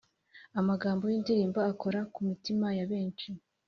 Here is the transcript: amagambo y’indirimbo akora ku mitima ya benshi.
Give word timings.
amagambo 0.59 1.03
y’indirimbo 1.11 1.59
akora 1.71 1.99
ku 2.13 2.19
mitima 2.29 2.67
ya 2.77 2.85
benshi. 2.91 3.29